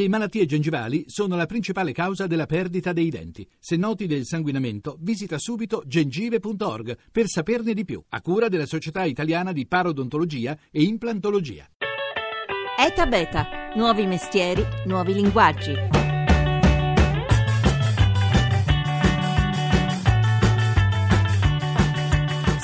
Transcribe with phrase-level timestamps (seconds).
[0.00, 3.46] Le malattie gengivali sono la principale causa della perdita dei denti.
[3.58, 9.04] Se noti del sanguinamento, visita subito gengive.org per saperne di più, a cura della Società
[9.04, 11.68] Italiana di Parodontologia e Implantologia.
[12.78, 15.99] ETA Beta, nuovi mestieri, nuovi linguaggi.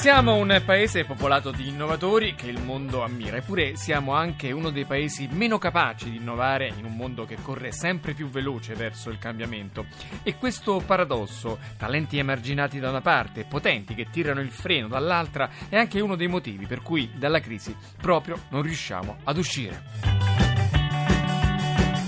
[0.06, 4.84] Siamo un paese popolato di innovatori che il mondo ammira, eppure siamo anche uno dei
[4.84, 9.18] paesi meno capaci di innovare in un mondo che corre sempre più veloce verso il
[9.18, 9.86] cambiamento.
[10.22, 15.50] E questo paradosso, talenti emarginati da una parte e potenti che tirano il freno dall'altra,
[15.68, 20.15] è anche uno dei motivi per cui dalla crisi proprio non riusciamo ad uscire.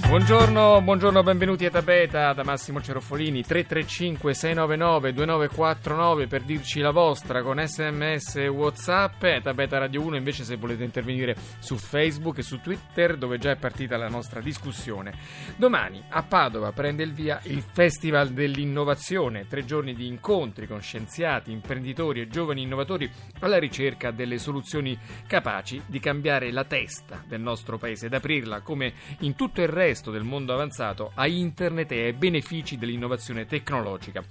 [0.08, 7.42] Buongiorno, buongiorno, benvenuti a Tabeta da Massimo Ceroffolini 335 699 2949 per dirci la vostra
[7.42, 9.22] con sms e whatsapp.
[9.24, 13.50] E Tabeta Radio 1 invece se volete intervenire su Facebook e su Twitter dove già
[13.50, 15.12] è partita la nostra discussione.
[15.56, 21.52] Domani a Padova prende il via il Festival dell'Innovazione, tre giorni di incontri con scienziati,
[21.52, 27.76] imprenditori e giovani innovatori alla ricerca delle soluzioni capaci di cambiare la testa del nostro
[27.76, 32.04] paese ed aprirla come in tutto il resto resto del mondo avanzato a internet e
[32.04, 34.22] ai benefici dell'innovazione tecnologica.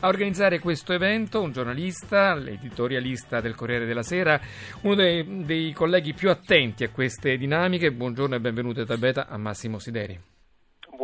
[0.00, 4.40] A organizzare questo evento un giornalista, l'editorialista del Corriere della Sera,
[4.82, 7.90] uno dei, dei colleghi più attenti a queste dinamiche.
[7.92, 10.35] Buongiorno e benvenuto a Tabeta a Massimo Sideri.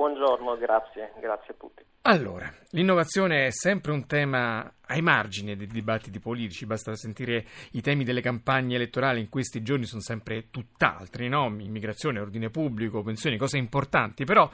[0.03, 1.85] Buongiorno, grazie, grazie a tutti.
[2.03, 8.03] Allora, l'innovazione è sempre un tema ai margini dei dibattiti politici, basta sentire i temi
[8.03, 11.45] delle campagne elettorali in questi giorni sono sempre tutt'altri, no?
[11.57, 14.51] Immigrazione, ordine pubblico, pensioni, cose importanti, però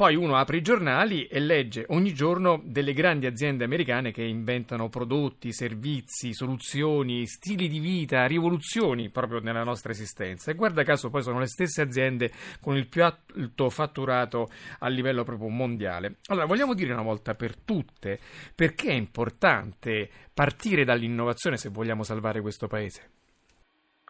[0.00, 4.88] poi uno apre i giornali e legge ogni giorno delle grandi aziende americane che inventano
[4.88, 10.50] prodotti, servizi, soluzioni, stili di vita, rivoluzioni proprio nella nostra esistenza.
[10.50, 12.30] E guarda caso poi sono le stesse aziende
[12.62, 16.14] con il più alto fatturato a livello proprio mondiale.
[16.28, 18.18] Allora, vogliamo dire una volta per tutte
[18.54, 23.10] perché è importante partire dall'innovazione se vogliamo salvare questo paese?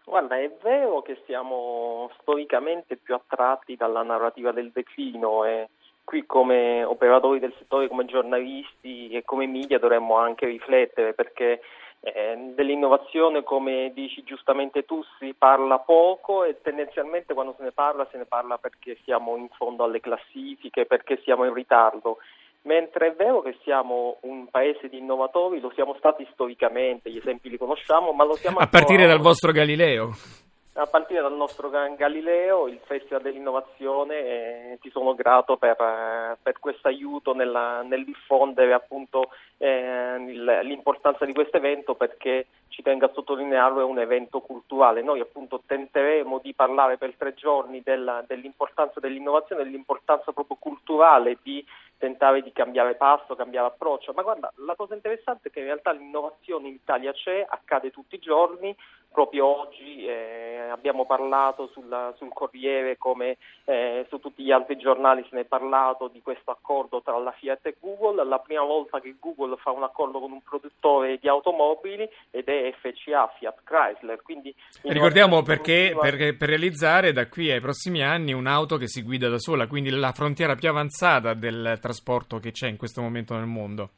[0.05, 5.67] Guarda, è vero che siamo storicamente più attratti dalla narrativa del declino e
[6.03, 11.61] qui come operatori del settore, come giornalisti e come media dovremmo anche riflettere perché
[12.01, 18.07] eh, dell'innovazione, come dici giustamente tu, si parla poco e tendenzialmente quando se ne parla
[18.11, 22.17] se ne parla perché siamo in fondo alle classifiche, perché siamo in ritardo.
[22.63, 27.49] Mentre è vero che siamo un paese di innovatori, lo siamo stati storicamente, gli esempi
[27.49, 30.11] li conosciamo, ma lo siamo A partire dal vostro Galileo
[30.73, 36.59] a partire dal nostro Galileo, il Festival dell'Innovazione, eh, ti sono grato per, eh, per
[36.59, 40.17] questo aiuto nel diffondere appunto eh,
[40.63, 45.01] l'importanza di questo evento perché ci tengo a sottolinearlo è un evento culturale.
[45.01, 51.65] Noi appunto tenteremo di parlare per tre giorni della, dell'importanza dell'innovazione, dell'importanza proprio culturale di
[51.97, 54.13] tentare di cambiare passo, cambiare approccio.
[54.13, 58.15] Ma guarda, la cosa interessante è che in realtà l'innovazione in Italia c'è, accade tutti
[58.15, 58.75] i giorni,
[59.11, 65.21] proprio oggi eh, abbiamo parlato sulla, sul Corriere come eh, su tutti gli altri giornali
[65.29, 68.99] se ne è parlato di questo accordo tra la Fiat e Google, la prima volta
[68.99, 74.21] che Google fa un accordo con un produttore di automobili ed è FCA, Fiat Chrysler.
[74.21, 79.29] Quindi, Ricordiamo perché, perché per realizzare da qui ai prossimi anni un'auto che si guida
[79.29, 83.45] da sola, quindi la frontiera più avanzata del trasporto che c'è in questo momento nel
[83.45, 83.89] mondo.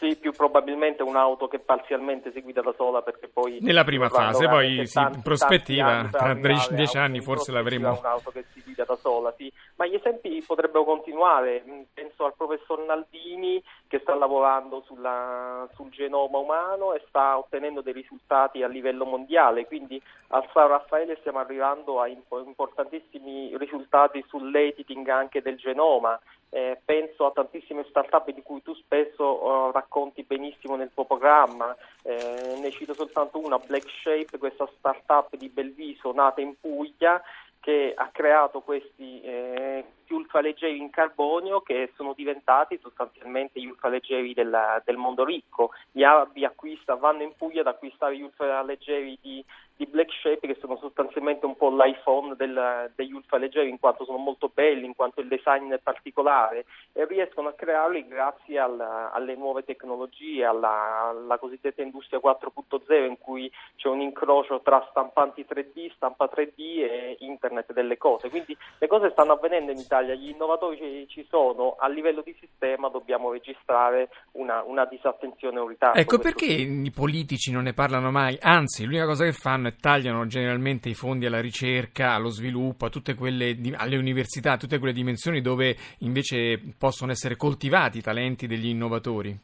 [0.00, 3.58] Sì, più probabilmente un'auto che parzialmente si guida da sola perché poi...
[3.60, 6.32] Nella prima fase, poi sì, in prospettiva, tra
[6.70, 7.98] dieci anni forse l'avremo...
[7.98, 9.52] Un'auto che si guida da sola, sì.
[9.76, 15.90] Ma gli esempi potrebbero continuare, mm, penso al professor Naldini che sta lavorando sulla, sul
[15.90, 21.40] genoma umano e sta ottenendo dei risultati a livello mondiale, quindi al San Raffaele stiamo
[21.40, 26.18] arrivando a importantissimi risultati sull'editing anche del genoma
[26.50, 31.74] eh, penso a tantissime start-up di cui tu spesso uh, racconti benissimo nel tuo programma,
[32.02, 37.22] eh, ne cito soltanto una, Black Shape, questa start-up di Belviso nata in Puglia
[37.60, 39.84] che ha creato questi eh,
[40.14, 45.70] ultraleggeri in carbonio che sono diventati sostanzialmente gli ultraleggeri del, del mondo ricco.
[45.90, 49.44] Gli arabi acquista, vanno in Puglia ad acquistare gli ultraleggeri di,
[49.80, 54.18] di Black Shape che sono sostanzialmente un po' l'iPhone del, degli ultraleggeri in quanto sono
[54.18, 59.34] molto belli, in quanto il design è particolare e riescono a crearli grazie al, alle
[59.36, 65.92] nuove tecnologie, alla, alla cosiddetta industria 4.0 in cui c'è un incrocio tra stampanti 3D,
[65.94, 68.28] stampa 3D e internet delle cose.
[68.28, 72.34] Quindi le cose stanno avvenendo in Italia Italia gli innovatori ci sono, a livello di
[72.40, 75.98] sistema dobbiamo registrare una, una disattenzione un ritardo.
[75.98, 76.82] Ecco perché sì.
[76.84, 81.26] i politici non ne parlano mai, anzi l'unica cosa che fanno tagliano generalmente i fondi
[81.26, 86.58] alla ricerca, allo sviluppo, a tutte quelle, alle università, a tutte quelle dimensioni dove invece
[86.78, 89.38] possono essere coltivati i talenti degli innovatori?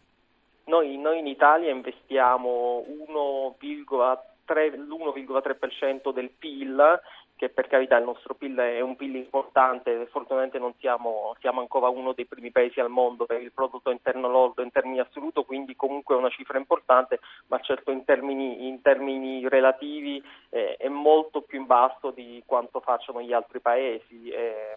[0.64, 7.00] Noi, noi in Italia investiamo 1,3, l'1,3% del PIL
[7.36, 11.88] che per carità il nostro PIL è un PIL importante, fortunatamente non siamo, siamo, ancora
[11.88, 15.76] uno dei primi paesi al mondo per il prodotto interno lordo in termini assoluto, quindi
[15.76, 21.42] comunque è una cifra importante, ma certo in termini, in termini relativi eh, è molto
[21.42, 24.30] più in basso di quanto facciano gli altri paesi.
[24.30, 24.74] Eh,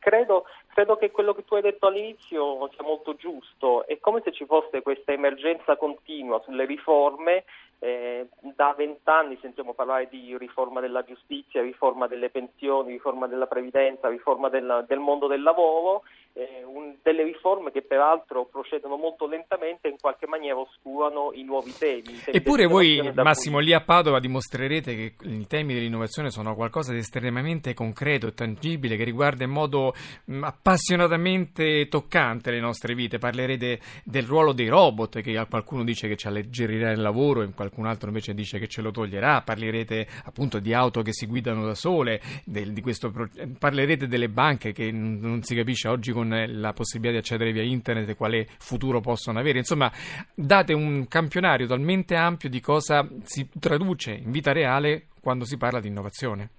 [0.00, 4.32] credo, credo, che quello che tu hai detto all'inizio sia molto giusto, è come se
[4.32, 7.44] ci fosse questa emergenza continua sulle riforme
[7.80, 8.26] eh,
[8.56, 14.48] da vent'anni sentiamo parlare di riforma della giustizia, riforma delle pensioni, riforma della previdenza, riforma
[14.48, 16.02] del, del mondo del lavoro,
[16.32, 21.44] eh, un, delle riforme che peraltro procedono molto lentamente e in qualche maniera oscurano i
[21.44, 22.20] nuovi temi.
[22.26, 23.66] Eppure voi, Massimo, cui...
[23.66, 28.96] lì a Padova dimostrerete che i temi dell'innovazione sono qualcosa di estremamente concreto e tangibile
[28.96, 29.92] che riguarda in modo
[30.24, 33.18] mh, mm, appassionatamente toccante le nostre vite.
[33.18, 37.67] Parlerete del ruolo dei robot, che qualcuno dice che ci alleggerirà il lavoro, in qualche
[37.68, 41.64] qualcun altro invece dice che ce lo toglierà, parlerete appunto di auto che si guidano
[41.64, 43.12] da sole, del, questo,
[43.58, 48.08] parlerete delle banche che non si capisce oggi con la possibilità di accedere via internet
[48.08, 49.90] e quale futuro possono avere, insomma
[50.34, 55.80] date un campionario talmente ampio di cosa si traduce in vita reale quando si parla
[55.80, 56.50] di innovazione.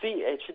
[0.00, 0.06] Ci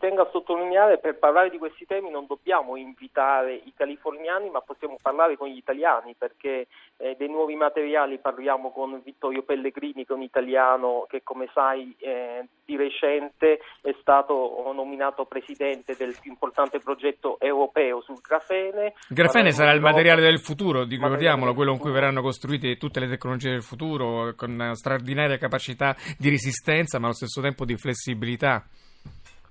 [0.05, 4.97] tengo a sottolineare, per parlare di questi temi non dobbiamo invitare i californiani, ma possiamo
[5.01, 6.67] parlare con gli italiani, perché
[6.97, 11.95] eh, dei nuovi materiali parliamo con Vittorio Pellegrini, che è un italiano che come sai
[11.97, 18.93] eh, di recente è stato nominato presidente del più importante progetto europeo sul grafene.
[19.09, 23.07] Il grafene sarà il materiale del futuro, ricordiamolo, quello in cui verranno costruite tutte le
[23.07, 28.63] tecnologie del futuro, con straordinaria capacità di resistenza, ma allo stesso tempo di flessibilità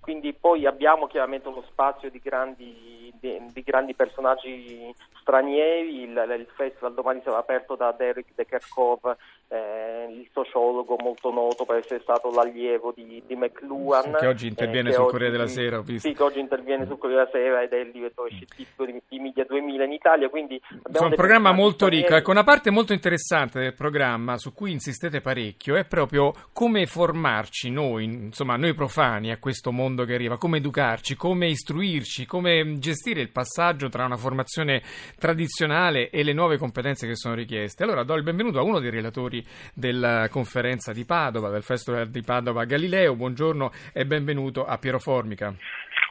[0.05, 6.47] quindi poi abbiamo chiaramente uno spazio di grandi, di, di grandi personaggi stranieri, il, il,
[6.55, 9.17] festival domani sarà aperto da Derek De Kerkov,
[9.55, 14.17] eh, il sociologo molto noto per essere stato l'allievo di, di McLuhan.
[14.19, 16.09] Che oggi interviene eh, sul Corriere della Sera, ho visto.
[16.09, 19.19] Sì, che oggi interviene sul Corriere della Sera ed è il direttore scientifico di, di
[19.21, 20.29] Media 2000 in Italia.
[20.29, 22.17] Quindi Insomma, un programma molto ricco.
[22.17, 27.71] Ecco, una parte molto interessante del programma su cui insistete parecchio è proprio come formarci
[27.71, 33.21] noi, insomma, noi profani a questo mondo che arriva, come educarci, come istruirci, come gestire
[33.21, 34.83] il passaggio tra una formazione
[35.19, 37.85] tradizionale e le nuove competenze che sono richieste.
[37.85, 39.44] Allora do il benvenuto a uno dei relatori
[39.75, 43.14] della conferenza di Padova, del Festival di Padova Galileo.
[43.14, 45.55] Buongiorno e benvenuto a Piero Formica.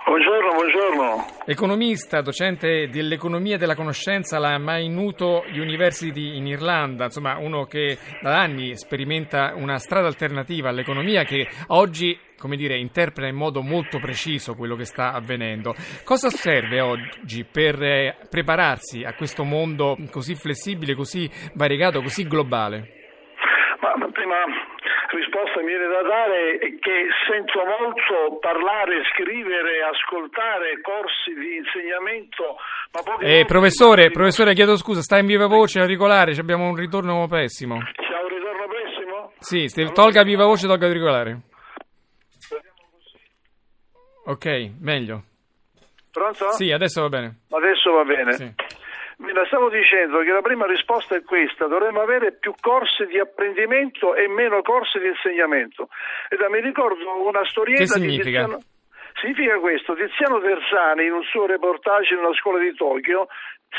[0.05, 1.25] Buongiorno, buongiorno.
[1.45, 8.75] Economista, docente dell'economia della conoscenza alla Mainuto University in Irlanda, insomma uno che da anni
[8.77, 14.75] sperimenta una strada alternativa all'economia che oggi come dire, interpreta in modo molto preciso quello
[14.75, 15.73] che sta avvenendo.
[16.03, 23.02] Cosa serve oggi per eh, prepararsi a questo mondo così flessibile, così variegato, così globale?
[23.83, 24.37] Ma prima
[25.09, 32.55] risposta mi viene da dare è che sento molto parlare, scrivere, ascoltare corsi di insegnamento.
[32.93, 37.77] Ma eh, professore, professore, chiedo scusa, sta in viva voce auricolare, abbiamo un ritorno pessimo.
[37.79, 39.31] C'è un ritorno pessimo?
[39.39, 41.41] Sì, tolga viva voce, tolga auricolare.
[44.25, 45.23] Ok, meglio.
[46.09, 46.51] Pronto?
[46.51, 47.39] Sì, adesso va bene.
[47.49, 48.31] Adesso va bene.
[48.31, 48.53] Sì.
[49.17, 54.15] La stavo dicendo che la prima risposta è questa, dovremmo avere più corsi di apprendimento
[54.15, 55.89] e meno corsi di insegnamento.
[56.29, 58.45] E da, mi ricordo una storiella che significa?
[58.45, 58.59] Tiziano,
[59.21, 63.27] significa questo, Tiziano Terzani in un suo reportage in una scuola di Tokyo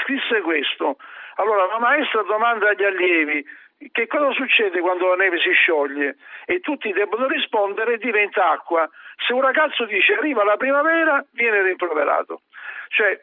[0.02, 0.96] scrisse questo.
[1.36, 3.44] Allora la maestra domanda agli allievi
[3.90, 6.16] che cosa succede quando la neve si scioglie?
[6.46, 8.88] E tutti debbono rispondere diventa acqua.
[9.26, 12.42] Se un ragazzo dice arriva la primavera, viene rimproverato.
[12.88, 13.20] Cioè,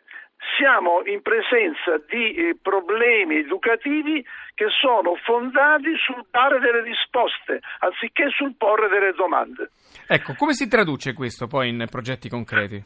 [0.58, 8.30] siamo in presenza di eh, problemi educativi che sono fondati sul dare delle risposte anziché
[8.30, 9.72] sul porre delle domande.
[10.08, 12.84] Ecco, come si traduce questo poi in progetti concreti?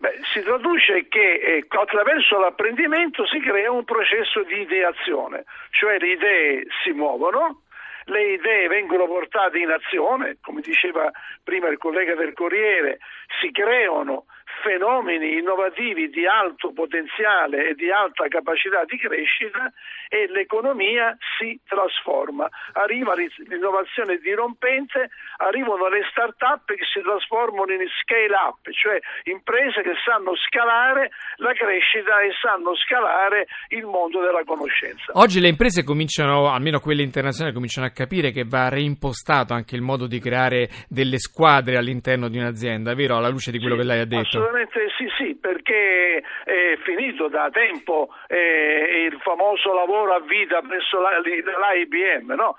[0.00, 6.12] Beh, si traduce che eh, attraverso l'apprendimento si crea un processo di ideazione, cioè le
[6.12, 7.62] idee si muovono,
[8.04, 11.10] le idee vengono portate in azione, come diceva
[11.44, 12.98] prima il collega del Corriere,
[13.40, 14.24] si creano
[14.62, 19.72] fenomeni innovativi di alto potenziale e di alta capacità di crescita
[20.08, 22.48] e l'economia si trasforma.
[22.72, 28.98] Arriva l'innovazione dirompente, arrivano le start-up che si trasformano in scale up, cioè
[29.30, 35.12] imprese che sanno scalare la crescita e sanno scalare il mondo della conoscenza.
[35.14, 39.82] Oggi le imprese cominciano, almeno quelle internazionali, cominciano a capire che va reimpostato anche il
[39.82, 43.16] modo di creare delle squadre all'interno di un'azienda, vero?
[43.16, 44.39] Alla luce di quello sì, che lei ha detto.
[44.40, 50.98] Assolutamente sì, sì, perché è finito da tempo eh, il famoso lavoro a vita presso
[50.98, 52.56] l'IBM, no?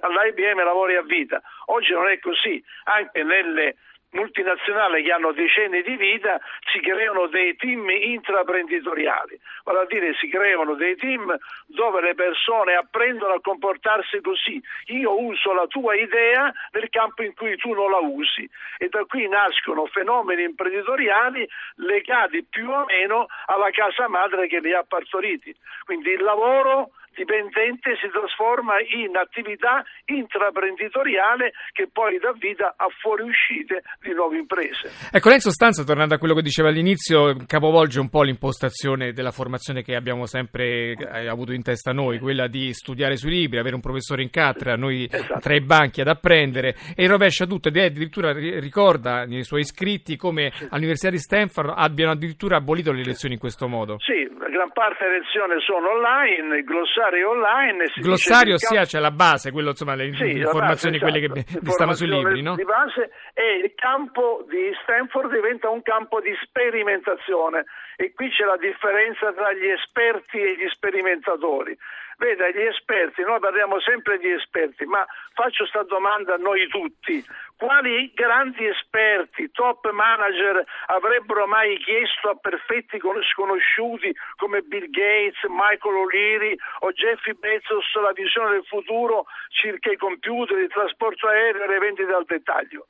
[0.00, 1.42] All'IBM lavori a vita.
[1.66, 3.74] Oggi non è così, anche nelle
[4.16, 6.40] multinazionali che hanno decenni di vita
[6.72, 12.74] si creano dei team intraprenditoriali, vale a dire si creano dei team dove le persone
[12.74, 14.60] apprendono a comportarsi così.
[14.86, 19.04] Io uso la tua idea nel campo in cui tu non la usi e da
[19.04, 21.46] qui nascono fenomeni imprenditoriali
[21.76, 25.54] legati più o meno alla casa madre che li ha partoriti.
[25.84, 33.82] Quindi il lavoro dipendente si trasforma in attività intraprenditoriale che poi dà vita a fuoriuscite
[34.02, 34.92] di nuove imprese.
[35.10, 39.30] Ecco, lei in sostanza, tornando a quello che diceva all'inizio, capovolge un po' l'impostazione della
[39.30, 43.74] formazione che abbiamo sempre eh, avuto in testa noi, quella di studiare sui libri, avere
[43.74, 45.40] un professore in cattedra, noi esatto.
[45.40, 50.52] tra i banchi ad apprendere, e rovescia tutto, ed addirittura ricorda nei suoi iscritti come
[50.68, 53.96] all'Università di Stanford abbiano addirittura abolito le lezioni in questo modo.
[54.00, 57.84] Sì, gran parte delle lezioni sono online, glossario glossario online.
[57.96, 61.94] glossario sia c'è la base, quello, insomma, le sì, informazioni base, quelle esatto, che stanno
[61.94, 62.54] sui libri, no?
[62.54, 67.64] Di base e il campo di Stanford diventa un campo di sperimentazione
[67.96, 71.76] e qui c'è la differenza tra gli esperti e gli sperimentatori.
[72.18, 75.04] Veda, gli esperti, noi parliamo sempre di esperti, ma
[75.34, 77.22] faccio questa domanda a noi tutti.
[77.58, 82.98] Quali grandi esperti, top manager avrebbero mai chiesto a perfetti
[83.32, 89.96] sconosciuti come Bill Gates, Michael O'Leary o Jeffrey Bezos la visione del futuro circa i
[89.96, 92.86] computer, il trasporto aereo e le vendite al dettaglio?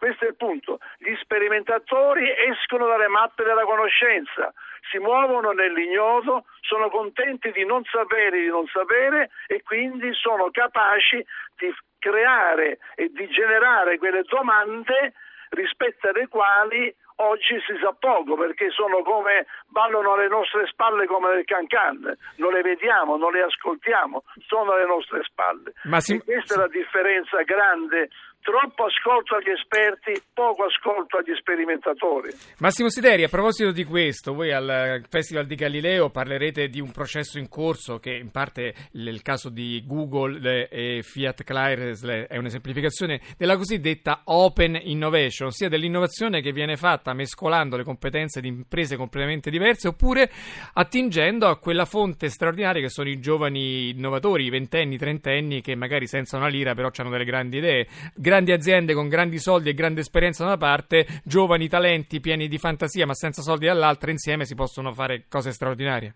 [0.00, 0.78] Questo è il punto.
[0.96, 4.52] Gli sperimentatori escono dalle mappe della conoscenza,
[4.90, 11.24] si muovono nell'ignoto, sono contenti di non sapere di non sapere e quindi sono capaci
[11.56, 15.12] di creare e di generare quelle domande
[15.50, 21.34] rispetto alle quali oggi si sa poco perché sono come ballano alle nostre spalle come
[21.34, 25.72] nel cancan, non le vediamo, non le ascoltiamo, sono alle nostre spalle.
[25.84, 26.18] Ma si...
[26.18, 28.08] questa è la differenza grande
[28.42, 32.30] troppo ascolto agli esperti, poco ascolto agli sperimentatori.
[32.58, 37.38] Massimo Sideri, a proposito di questo, voi al Festival di Galileo parlerete di un processo
[37.38, 43.56] in corso che in parte il caso di Google e Fiat Chrysler è un'esemplificazione della
[43.56, 49.88] cosiddetta open innovation, ossia dell'innovazione che viene fatta mescolando le competenze di imprese completamente diverse
[49.88, 50.30] oppure
[50.72, 56.06] attingendo a quella fonte straordinaria che sono i giovani innovatori, i ventenni, trentenni che magari
[56.06, 57.86] senza una lira però hanno delle grandi idee
[58.30, 62.58] grandi aziende con grandi soldi e grande esperienza da una parte, giovani talenti pieni di
[62.58, 66.14] fantasia ma senza soldi dall'altra, insieme si possono fare cose straordinarie.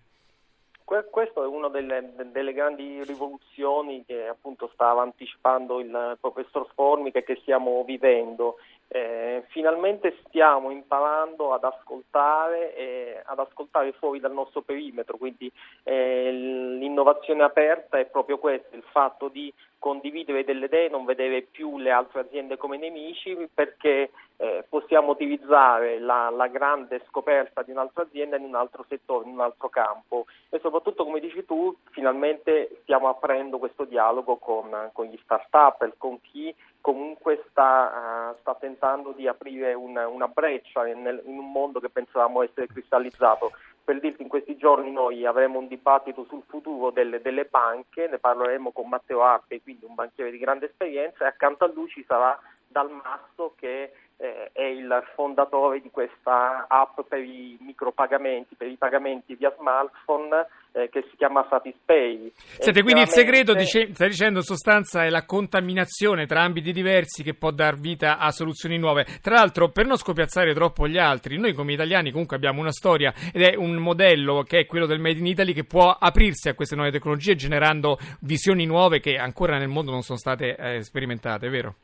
[0.84, 7.24] Questo è una delle, delle, grandi rivoluzioni che appunto stava anticipando il professor Formica e
[7.24, 8.56] che stiamo vivendo.
[8.94, 15.50] Eh, finalmente stiamo imparando ad ascoltare, e ad ascoltare fuori dal nostro perimetro, quindi
[15.82, 21.76] eh, l'innovazione aperta è proprio questo, il fatto di condividere delle idee, non vedere più
[21.76, 28.04] le altre aziende come nemici perché eh, possiamo utilizzare la, la, grande scoperta di un'altra
[28.04, 30.26] azienda in un altro settore, in un altro campo.
[30.50, 36.20] E soprattutto come dici tu finalmente stiamo aprendo questo dialogo con, con gli start-up, con
[36.20, 41.80] chi comunque sta, uh, sta tentando di aprire una, una breccia in, in un mondo
[41.80, 43.52] che pensavamo essere cristallizzato.
[43.82, 48.18] Per dirti in questi giorni noi avremo un dibattito sul futuro delle, delle banche, ne
[48.18, 52.04] parleremo con Matteo Arpe, quindi un banchiere di grande esperienza, e accanto a lui ci
[52.06, 52.38] sarà
[52.68, 58.76] Dal Masso che eh, è il fondatore di questa app per i micropagamenti, per i
[58.76, 62.32] pagamenti via smartphone eh, che si chiama Satispay.
[62.34, 67.22] Senti, quindi il segreto, dice, stai dicendo in sostanza, è la contaminazione tra ambiti diversi
[67.22, 69.06] che può dar vita a soluzioni nuove.
[69.22, 73.14] Tra l'altro, per non scopiazzare troppo gli altri, noi come italiani comunque abbiamo una storia
[73.32, 76.54] ed è un modello che è quello del Made in Italy che può aprirsi a
[76.54, 81.48] queste nuove tecnologie generando visioni nuove che ancora nel mondo non sono state eh, sperimentate,
[81.48, 81.74] vero?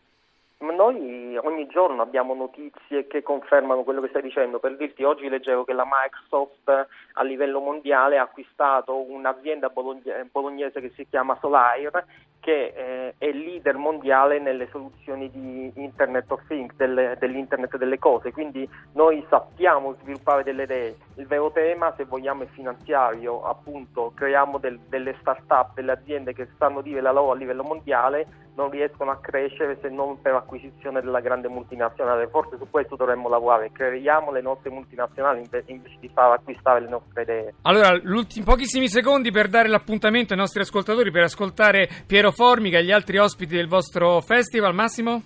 [0.59, 4.59] Noi ogni giorno abbiamo notizie che confermano quello che stai dicendo.
[4.59, 6.69] Per dirti, oggi leggevo che la Microsoft
[7.15, 12.05] a livello mondiale ha acquistato un'azienda bolognese che si chiama Solaire
[12.41, 18.33] che eh, è leader mondiale nelle soluzioni di Internet of Things, delle, dell'Internet delle cose,
[18.33, 20.97] quindi noi sappiamo sviluppare delle idee.
[21.17, 26.49] Il vero tema, se vogliamo, è finanziario, appunto creiamo del, delle start-up, delle aziende che
[26.59, 28.27] sanno dire la loro a livello mondiale,
[28.61, 32.29] non riescono a crescere se non per acquisizione della grande multinazionale.
[32.29, 37.23] Forse su questo dovremmo lavorare, creiamo le nostre multinazionali invece di far acquistare le nostre
[37.23, 37.55] idee.
[37.63, 37.99] Allora,
[38.45, 43.17] pochissimi secondi per dare l'appuntamento ai nostri ascoltatori per ascoltare Piero Formica e gli altri
[43.17, 45.23] ospiti del vostro festival, Massimo?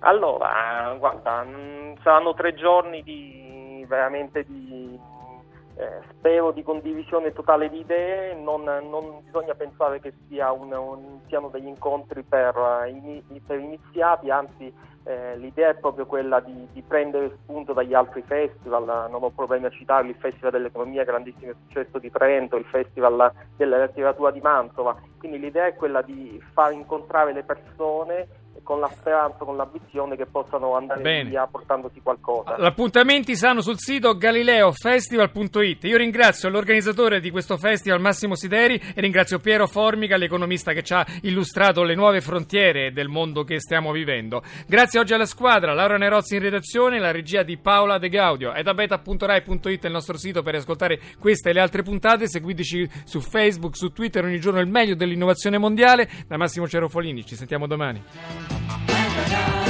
[0.00, 4.98] Allora, guarda, mm, saranno tre giorni di veramente di
[5.76, 11.20] eh, spero di condivisione totale di idee, non, non bisogna pensare che sia un, un,
[11.26, 14.72] siano degli incontri per, uh, per iniziati, anzi
[15.04, 19.66] eh, l'idea è proprio quella di, di, prendere spunto dagli altri festival, non ho problemi
[19.66, 24.98] a citarli, il Festival dell'Economia, grandissimo successo di Trento, il Festival della letteratura di Mantova,
[25.18, 28.26] quindi l'idea è quella di far incontrare le persone
[28.66, 31.30] con la speranza, con l'ambizione che possano andare Bene.
[31.30, 32.56] via portandosi qualcosa.
[32.58, 35.84] Gli appuntamenti saranno sul sito galileofestival.it.
[35.84, 40.94] Io ringrazio l'organizzatore di questo festival Massimo Sideri e ringrazio Piero Formica, l'economista che ci
[40.94, 44.42] ha illustrato le nuove frontiere del mondo che stiamo vivendo.
[44.66, 48.52] Grazie oggi alla squadra, Laura Nerozzi in redazione, la regia di Paola De Gaudio.
[48.52, 52.26] È da beta.rai.it il nostro sito per ascoltare queste e le altre puntate.
[52.26, 56.08] Seguiteci su Facebook, su Twitter ogni giorno il meglio dell'innovazione mondiale.
[56.26, 58.55] Da Massimo Cerofolini, ci sentiamo domani.
[59.16, 59.65] Yeah.